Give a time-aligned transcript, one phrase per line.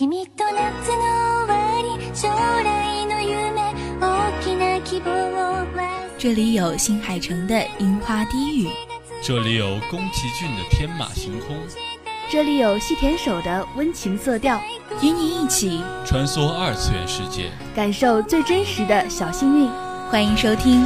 [0.00, 5.66] 君と夏の終わり将来の夢大きな希望を
[6.16, 8.70] 这里有新海诚的樱花低语，
[9.22, 11.54] 这里有宫崎骏的天马行空，
[12.30, 14.58] 这里有细田守的温情色调，
[15.02, 19.68] 与你一起穿梭二次元世界，感受最真实的小幸运。
[20.10, 20.82] 欢迎收听《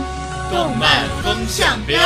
[0.51, 2.01] 动漫风向标》。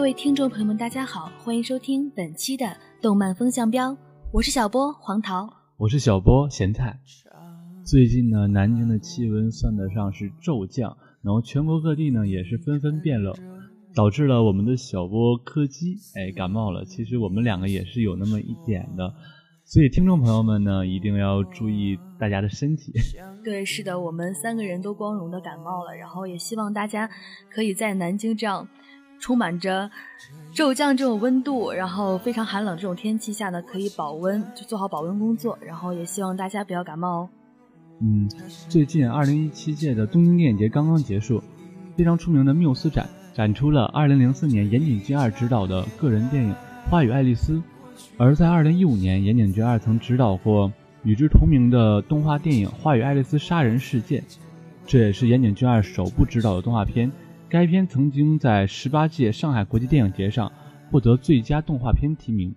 [0.00, 3.94] 各位听众朋友们，大家好，欢迎收听本期的动漫风向标，
[4.32, 6.98] 我是小波黄桃，我是小波咸菜。
[7.84, 13.34] 最近呢，南京的气温算得上是骤降，然后全国各地呢也是纷纷变冷，
[13.94, 16.82] 导致了我们的小波柯基哎感冒了。
[16.86, 19.12] 其实我们两个也是有那么一点的，
[19.66, 22.90] 所以听众朋友们呢一定要注意大家的身体。
[23.44, 27.06] 对，是的，我们三个人都光荣的感冒了，然后也希望大家
[27.50, 28.66] 可以在南京这样。
[29.20, 29.90] 充满着
[30.52, 35.56] 骤降这种温度，然后非常寒冷这种天气下呢，可以保温，就做好保温工作。
[35.60, 37.28] 然后也希望大家不要感冒哦。
[38.00, 38.28] 嗯，
[38.68, 41.42] 最近二零一七届的东京电影节刚刚结束，
[41.96, 46.52] 非常出名的缪斯展展出了二零零四年岩井俊二执导的个人电影
[46.90, 47.52] 《花与爱丽丝》，
[48.16, 54.22] 而在二零一五年，岩井俊二曾执导过与之同名的动画电影《花与爱丽丝杀人事件》，
[54.86, 57.12] 这也是岩井俊二首部执导的动画片。
[57.50, 60.52] 该片曾经在十八届上海国际电影节上
[60.88, 62.54] 获得最佳动画片提名。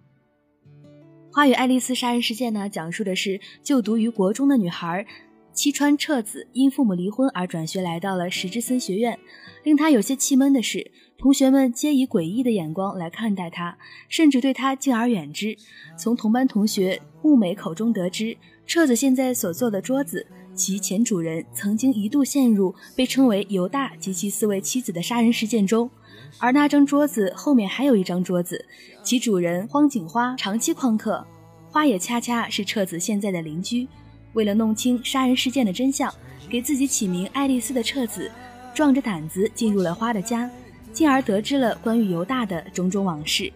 [1.35, 5.03] 《花与爱丽丝杀人事件》呢，讲述的是就读于国中的女孩
[5.51, 9.17] 七川彻子因父母离婚而转学来到了石之森学院。
[9.63, 13.75] 令她有些气闷的是，同学们皆以诡异的眼光来看待她，
[14.07, 15.57] 甚至对她敬而远之。
[15.97, 20.27] 从同班同学木美口中得知，彻子现在所坐的桌子。
[20.55, 25.89] 其前主人曾经一度陷入被称为犹大及其四位妻子的杀人事件中，
[26.37, 28.65] 而那张桌子后面还有一张桌子，
[29.03, 31.25] 其主人荒井花长期旷课，
[31.69, 33.87] 花也恰恰是彻子现在的邻居。
[34.33, 36.13] 为了弄清杀人事件的真相，
[36.49, 38.31] 给自己起名爱丽丝的彻子，
[38.73, 40.49] 壮着胆子进入了花的家，
[40.91, 43.51] 进而得知了关于犹大的种种往事，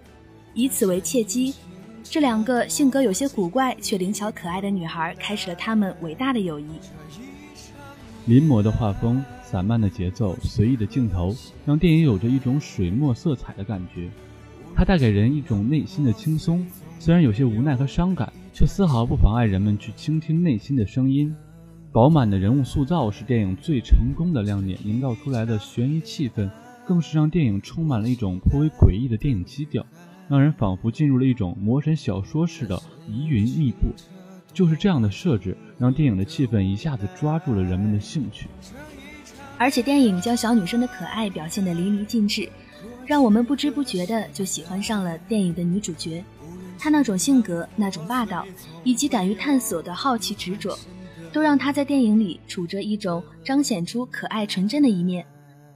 [0.53, 1.53] 以此为契机。
[2.09, 6.65] 这两个性格有些古怪却灵巧可爱的女孩，开始了他们伟大的友谊。
[8.25, 11.35] 临摹的画风、散漫的节奏、随意的镜头，
[11.65, 14.09] 让电影有着一种水墨色彩的感觉。
[14.73, 16.65] 它带给人一种内心的轻松，
[16.97, 21.35] 虽然有些无奈和伤感，却丝毫不妨碍人们去倾听内心的声音。
[21.91, 26.49] 饱满的人物塑造是电影最成功的亮点，营造出来的悬疑气氛，
[26.85, 29.85] 更是让电影充满了一种颇为诡异的电影基调。
[30.29, 33.93] 让人仿佛进入了一种魔神小说似的疑云密布，
[34.53, 38.47] 就是这样的设置，让电影的气氛一下子抓住了人们的兴趣。
[39.57, 42.47] 而且电影将小女生的可爱表现得淋漓尽致，
[43.05, 46.23] 让我们不知不觉的就喜欢上了电影的女主角。
[46.77, 48.45] 她那种性格、那种霸道，
[48.83, 50.77] 以及敢于探索的好奇执着，
[51.33, 55.25] 都让她在电影里处着一种彰显出可爱纯真的一面。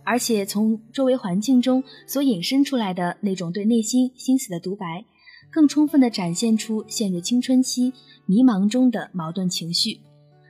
[0.03, 5.05] 而且从周围环境中所引申出来的那种对内心心思的独白，
[5.51, 7.93] 更充分地展现出陷入青春期
[8.25, 9.99] 迷茫中的矛盾情绪。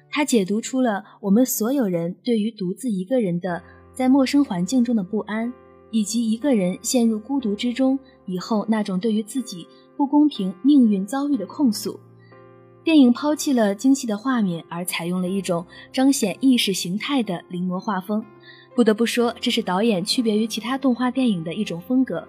[0.09, 3.63] 它解读出了我们所有人对于独自一个人的
[3.93, 5.53] 在陌生环境中的不安，
[5.89, 11.99] 以及一个人陷入孤独之中以后那种对于自己不公平命运遭遇的控诉。
[12.83, 18.25] 电影抛弃了精细的画面，而采用了一种彰显意识形态的临摹画风。
[18.73, 22.27] 不得不说，这是导演区别于其他动画电影的一种风格。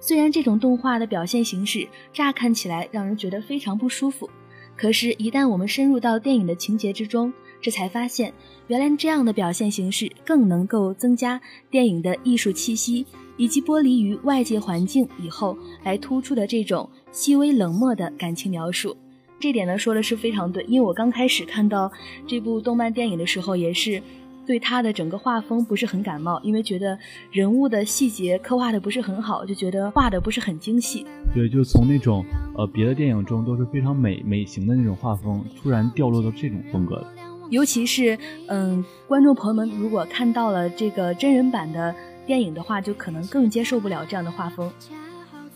[0.00, 4.28] 虽然这种动画的表现形式乍看起来让人觉得非常不舒服，
[4.76, 8.34] 可是，一旦我们深入到电影的情节之中，这才发现，
[8.66, 11.40] 原来这样的表现形式更能够增加
[11.70, 18.96] 电影的艺术气息，以及剥离于外界环境以后来突出的这种细微冷漠的感情描述。
[19.42, 21.90] 这点呢，说的是非常对，因为我刚开始看到
[22.28, 24.00] 这部动漫电影的时候，也是。
[24.44, 26.98] 对它的整个画风不是很感冒，因为觉得
[27.30, 31.06] 人物的细节刻画的不是很好，就觉得画的不是很精细。
[31.32, 32.24] 对，就从那种
[32.56, 37.06] 呃别的电影中都是非常美美型的那种画风，突然掉落到这种风格了。
[37.50, 38.18] 尤其是
[38.48, 41.94] 嗯，观众朋友们如果看到了这个真人版的
[42.26, 44.68] 电影的话，就可能更接受不了这样的画风。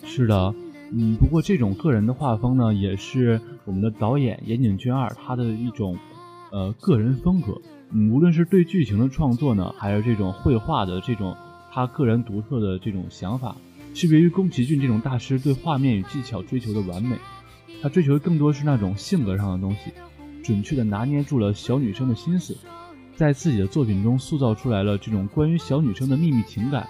[0.05, 0.55] 是的，
[0.93, 5.99] 嗯，不过这种个人的画风呢，也是我们的导演岩井俊二他的一种
[6.53, 7.61] 呃个人风格。
[7.91, 11.37] 嗯，无论是对剧情的创作呢，还是这种绘画的这种
[11.73, 13.57] 他个人独特的这种想法，
[13.95, 17.17] 区别于宫崎骏这种大师对画面与技巧追求的完美，
[17.83, 19.93] 他追求的更多是那种性格上的东西，
[20.43, 22.57] 准确地拿捏住了小女生的心思，
[23.15, 26.89] 在自己的作品中塑造出来了这种关于小女生的秘密情感。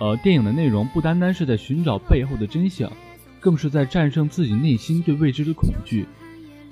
[0.00, 2.90] 呃，电影的内容不单单是在寻找背后的真相，
[3.38, 6.06] 更是在战胜自己内心对未知的恐惧，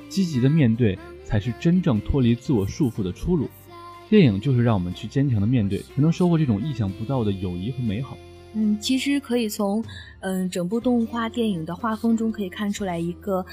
[0.09, 3.49] 积极的面对才是真正脱离自我束缚的出路。
[4.09, 8.17] 电影就是让我们去坚强的面对，才能收获这种意想不到的友谊和美好。
[8.55, 9.85] 嗯，其实可以从
[10.21, 13.47] 嗯整部动画电影的画风中可以看出来一个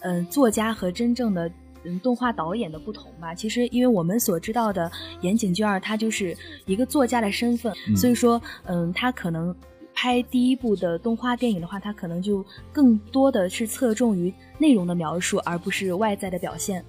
[0.00, 1.50] 嗯作家和真正的
[1.84, 3.34] 嗯动画导演的不同吧。
[3.34, 4.90] 其实，因为我们所知道的
[5.20, 6.36] 岩井俊二，他就是
[6.66, 9.54] 一个作家的身份，嗯所以说嗯他可能
[9.94, 16.84] 拍第一部的动画电影的话，他可能就更多的是侧重于内容的描述，而不是外在的表现。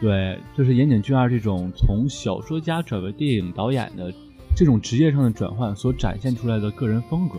[0.00, 4.10] 对，就是岩井俊二这种从小说家转为电影导演的
[4.56, 7.38] 这种职业上的转换所展现出来的个人风格。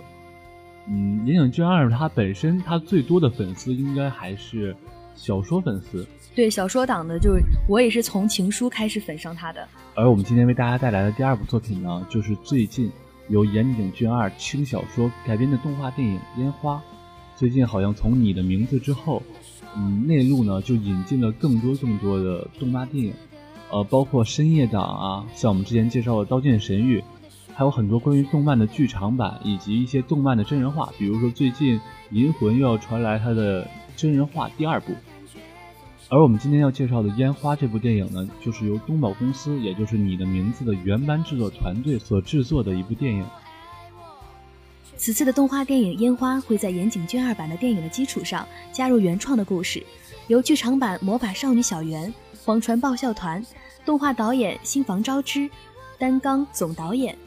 [0.87, 4.75] 嗯，岩井俊二他本身他最多的粉丝应该还是
[5.15, 9.67] 小说粉丝，对小说党的，就是我也是从情书开始粉上他的。
[9.95, 12.91] 而我们今天为大家带来的第二部作品呢，就是最近
[13.27, 16.75] 由岩井俊二轻小说改编的动画电影《烟花》。
[17.35, 19.21] 最近好像从你的名字之后，
[19.75, 23.13] 嗯，内陆呢就引进了更多更多的动画电影，
[23.71, 26.99] 呃，包括深夜档啊，像我们之前介绍的《刀剑神域》，
[27.53, 31.79] 还有很多关于动漫的剧场版，以及一些动漫的真人化，比如说最近
[32.11, 34.93] 《银魂》又要传来它的真人化第二部。
[36.09, 43.25] 而我们今天要介绍的《烟花》这部电影呢，就是由东宝公司，也就是你的名字的原班制作团队所制作的一部电影。
[44.97, 49.81] 此次的动画电影《烟花》会在岩井俊二版的电影的基础上加入原创的故事，
[50.27, 52.07] 由剧场版《魔法少女小圆》、
[52.43, 53.43] 黄传爆笑团、
[53.85, 55.49] 动画导演新房昭之
[55.97, 57.17] 担纲总导演，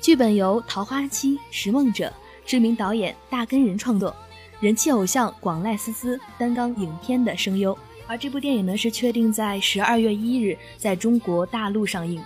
[0.00, 2.12] 剧本由桃花期拾梦者
[2.44, 4.14] 知名导演大根人创作，
[4.60, 7.76] 人气偶像广濑丝丝担纲影片的声优。
[8.08, 12.22] 而这部电影呢是确定在十二月一日在中国大陆上映。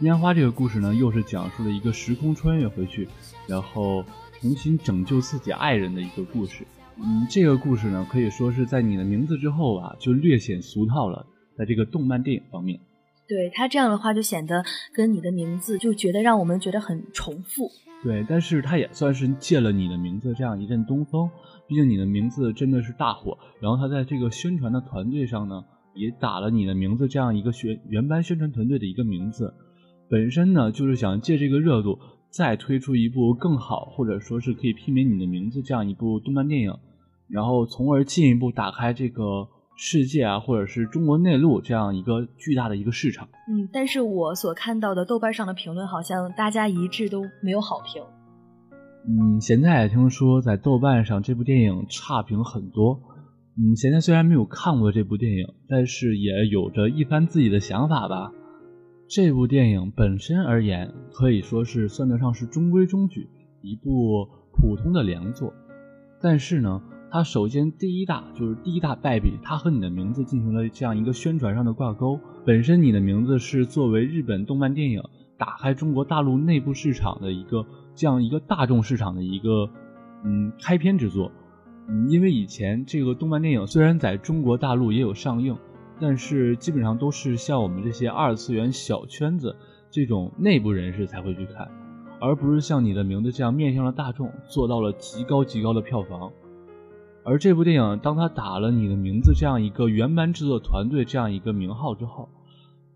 [0.00, 3.06] 烟花这个故事呢，又是讲述了一个时空穿越回去，
[3.46, 4.04] 然后
[4.40, 6.66] 重新拯救自己爱人的一个故事。
[6.96, 11.26] 嗯，这个故事呢，可以说是在你的名字之后啊，就略显俗套了，
[11.58, 12.80] 在这个动漫电影方面。
[13.28, 14.64] 对他这样的话，就显得
[14.94, 17.70] 跟你的名字就觉得让我们觉得很重复。
[18.04, 21.28] 对，但是它也算是借了你的名字这样一阵东风，
[21.66, 25.64] 毕竟你的名字真的是大火，然后他在这个宣传的团队上呢，
[25.94, 29.52] 也打了你的名字这样一个宣原班宣传团队的一个名字，
[30.08, 31.98] 本身呢就是想借这个热度
[32.30, 36.72] 再推出一部更好，或者说是可以媲美你的名字这样一部动漫电影，
[37.28, 39.48] 然后从而进一步打开这个
[39.80, 43.28] 世界啊，或者是中国内陆这样一个巨大的一个市场。
[43.48, 48.02] 嗯，但是我所看到的豆瓣上的评论，好像大家一致都没有好评。
[49.06, 53.00] 嗯，现在也听说在豆瓣上这部电影差评很多。
[53.56, 58.32] 嗯，现在虽然没有看过这部电影，但是也有着一番自己的想法吧。
[59.08, 63.28] 这部电影本身而言，可以说是算得上是中规中矩，
[63.62, 65.54] 一部普通的良作。
[66.20, 72.20] 但是呢，它首先第一大就是第一大败笔，它和你的名字进行了这样一个宣传上的挂钩。
[72.44, 75.02] 本身你的名字是作为日本动漫电影
[75.38, 77.64] 打开中国大陆内部市场的一个
[77.94, 79.70] 这样一个大众市场的一个
[80.24, 81.32] 嗯开篇之作。
[81.88, 85.56] 嗯，因为以前这个动漫电影虽然在中国大陆也有上映，
[85.98, 89.56] 但是基本上都是像我们这些二次元小圈子
[89.90, 91.66] 这种内部人士才会去看，
[92.20, 96.30] 而不是像你的名字这样面向了大众，做到了极高极高的票房。
[97.28, 102.26] 而这部电影，当他打了你的名字这样一个原班制作团队这样一个名号之后，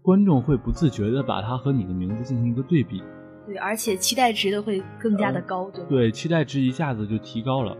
[0.01, 3.03] 观众会不自觉的把它和你的名字进行一个对比，
[3.47, 5.71] 对，而且期待值的会更加的高？
[5.87, 7.77] 对，期待值一下子就提高了。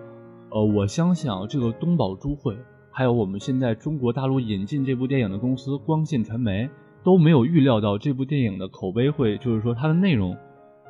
[0.51, 2.55] 呃，我相信啊，这个东宝珠会，
[2.91, 6.69] 还有我们现在中国大陆引进这部电影的公司光线传媒，
[7.03, 10.37] 都没有预料到这部电影的口碑会，就是说它的内容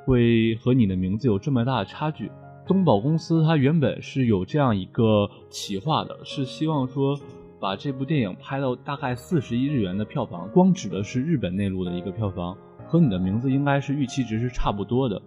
[0.04, 2.32] 会和你的名字有这么大的差距。
[2.66, 7.18] 东宝公司它原本是有这样一个企划的，是希望说
[7.58, 15.20] 把这部电影拍到大概四十亿日元的票房，光指的是日本内陆的一个票房，和你的名字应该是预期值是差不多的。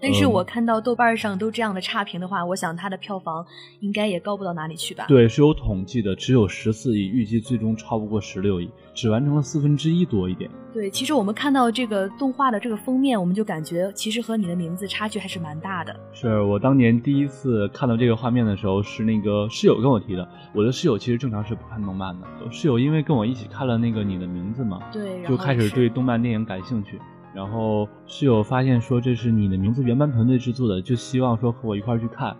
[0.00, 3.44] 但是嗯我看到豆瓣上都这样的差评的话，我想它的票房
[3.80, 5.06] 应该也高不到哪里去吧？
[5.08, 10.50] 对，是有统计的，只有十四亿，预计最终超不过十六亿，只完成了四分之一多一点。
[10.72, 15.94] 对，其实我们看到这个动画的这个封面，我们就感觉其实和你的名字差距还是蛮大的。
[16.12, 20.28] 是我当年第一次看到这个画面的时候，是那个室友跟我提的。
[20.52, 27.00] 我的室友其实正常是不看动漫的，室友因为跟我一起看了那个你的名字嘛，对，就开始对动漫电影感兴趣。
[27.34, 32.36] 然后室友发现说这是你的名字原班团队制作的，就希望说和我一块去看。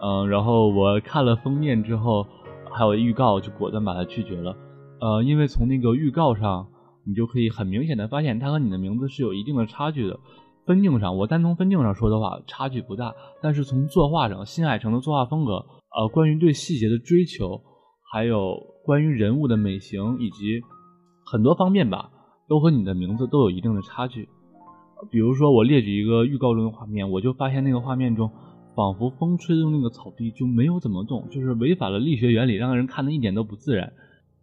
[0.00, 2.26] 嗯，然后我看了封面之后，
[2.70, 4.56] 还有预告，就果断把它拒绝了。
[5.00, 6.66] 呃，因为从那个预告上，
[7.06, 10.18] 你就可以很明显的发现，它和你的名字是有一定的差距的。
[10.66, 13.12] 分镜上，我单从分镜上说的话，差距不大。
[13.42, 15.64] 但是从作画上，新海诚的作画风格，
[15.96, 17.60] 呃，关于对细节的追求，
[18.12, 20.60] 还有关于人物的美型以及
[21.24, 22.10] 很多方面吧，
[22.48, 24.28] 都和你的名字都有一定的差距。
[25.10, 28.30] 比如说，我列举一个预告中的画面，我就发现那个画面中，
[28.74, 33.92] 仿佛风吹动那个草地就没有怎么动，就是违反了力学原理，让人看的一点都不自然。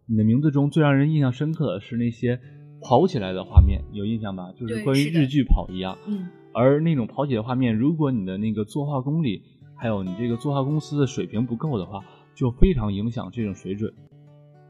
[0.08, 2.40] 你的名字中最让人印象深刻的是那些。
[2.82, 4.52] 跑起来的画面有印象吧？
[4.52, 5.96] 就是关于日剧跑一样。
[6.06, 6.28] 嗯。
[6.52, 9.42] 而那种跑起的画面，如果你的那个作画功力，
[9.74, 13.92] 还有你这个作画公司的水平不够的话，就非常影响这种水准。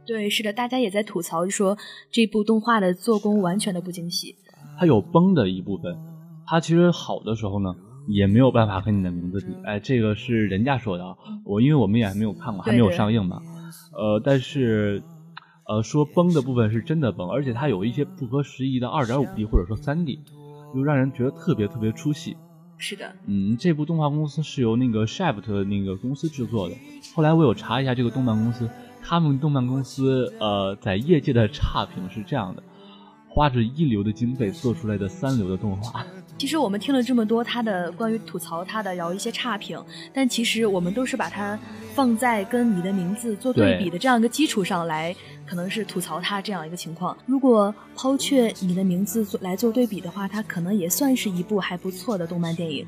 [0.07, 1.77] 对，是的，大家也在吐槽说
[2.09, 4.37] 这部动画的做工完全的不精细。
[4.79, 5.97] 它有崩的一部分，
[6.47, 7.75] 它其实好的时候呢，
[8.07, 9.55] 也没有办法和你的名字比。
[9.65, 13.41] 哎，这个是人家说的啊，我因为我们也还没有看过，还没有上映嘛。
[13.93, 15.03] 呃，但是。
[15.69, 20.21] 呃，说崩的部分是真的崩，而且它有一些不合时宜的二点五 D 或者说三 D，
[20.73, 22.37] 就让人觉得特别特别出戏。
[22.79, 26.77] 是的，嗯，这部动画公司是由那个 Shaft 那个公司制作的。
[27.17, 28.71] 后来我有查一下这个动漫公司，
[29.03, 32.63] 他们动漫公司呃在业界的差评是这样的。
[33.37, 36.03] 花着一流的经费做出来的三流的动画。
[36.39, 39.79] 其实我们听了这么多他的关于吐槽他的，然后一些差评，
[40.11, 41.59] 但其实我们都是把它
[41.93, 45.15] 放在跟你的名字做对比的这样一个基础上来，
[45.47, 47.15] 可能是吐槽他这样一个情况。
[47.27, 52.87] 如果抛却你的名字做来做对比的话，它可能也算是一部还不错的动漫电影。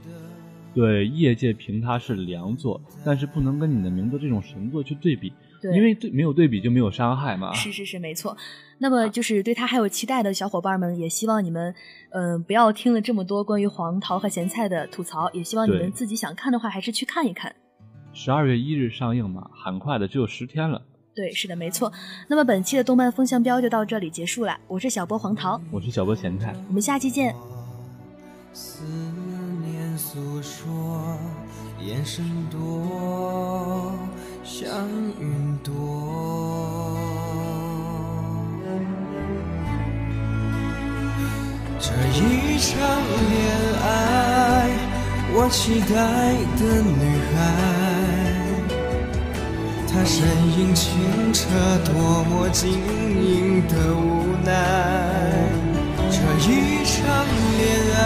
[0.75, 5.31] 对，业界评它是良作，但是不能跟你的名字这种神作去对比。
[5.63, 7.53] 因为对没有对比就没有伤害嘛。
[7.55, 8.37] 是是是，没错。
[8.79, 11.75] 那么就是对他还有期待的小伙伴们，也希望你们，
[12.11, 17.55] 嗯，不要听了这么多关于黄桃和咸菜的吐槽，也希望你们自己想看的话，还是去看一看。
[18.13, 20.83] 十二月一日上映嘛，很快的，只有十天了。
[21.15, 21.93] 对，是的，没错。
[22.29, 24.57] 那么本期的动漫风向标就到这里结束了。
[24.69, 27.35] 我是小波黄桃，我是小波咸菜，我们下期见。
[28.53, 28.85] 思
[29.65, 31.19] 念诉说，
[31.85, 33.88] 眼神多。
[34.51, 34.67] 像
[35.21, 35.71] 云朵，
[41.79, 42.81] 这一场
[43.29, 43.37] 恋
[43.85, 43.87] 爱，
[45.35, 45.93] 我期待
[46.57, 46.97] 的女
[47.35, 47.37] 孩，
[49.87, 50.17] 她身
[50.59, 50.97] 影清
[51.31, 51.45] 澈，
[51.85, 54.49] 多么晶莹的无奈。
[56.11, 56.97] 这一场
[57.59, 58.01] 恋爱，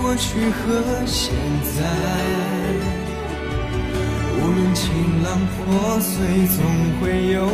[0.00, 1.34] 过去和现
[1.76, 2.45] 在。
[4.56, 4.88] 无论情
[5.22, 6.64] 浪破碎，总
[6.98, 7.46] 会有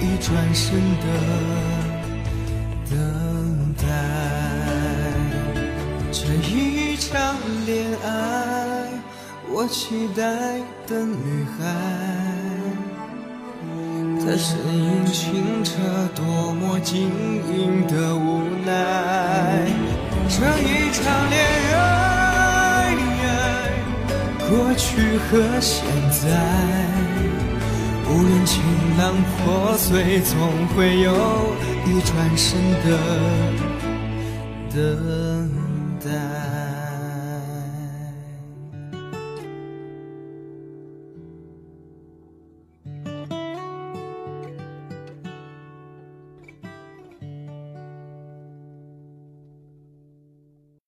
[0.00, 1.06] 一转身的
[2.88, 2.94] 等
[3.74, 3.82] 待。
[6.12, 7.34] 这一场
[7.66, 8.06] 恋爱，
[9.50, 10.22] 我期待
[10.86, 11.66] 的女孩，
[14.20, 15.72] 她身影清澈，
[16.14, 17.10] 多么晶
[17.50, 19.66] 莹的无奈。
[20.28, 21.36] 这一场恋
[21.76, 21.95] 爱。
[24.48, 26.28] 过去和现在，
[28.08, 28.62] 无论晴
[28.96, 30.34] 朗破碎，总
[30.68, 31.12] 会有
[31.84, 32.86] 一转身的
[34.72, 35.55] 等。